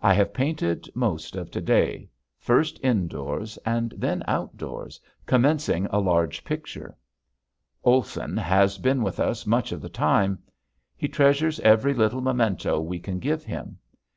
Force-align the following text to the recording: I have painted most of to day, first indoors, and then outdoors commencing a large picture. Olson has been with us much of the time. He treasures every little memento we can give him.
I 0.00 0.14
have 0.14 0.32
painted 0.32 0.88
most 0.94 1.34
of 1.34 1.50
to 1.50 1.60
day, 1.60 2.08
first 2.38 2.78
indoors, 2.80 3.58
and 3.66 3.92
then 3.96 4.22
outdoors 4.28 5.00
commencing 5.26 5.86
a 5.86 5.98
large 5.98 6.44
picture. 6.44 6.96
Olson 7.82 8.36
has 8.36 8.78
been 8.78 9.02
with 9.02 9.18
us 9.18 9.46
much 9.48 9.72
of 9.72 9.80
the 9.80 9.88
time. 9.88 10.38
He 10.96 11.08
treasures 11.08 11.58
every 11.58 11.92
little 11.92 12.20
memento 12.20 12.80
we 12.80 13.00
can 13.00 13.18
give 13.18 13.42
him. 13.42 13.78